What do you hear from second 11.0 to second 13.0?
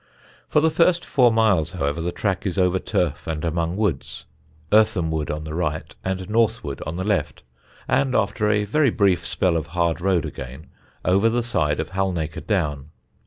over the side of Halnaker Down.